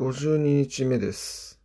[0.00, 1.59] 52日目です。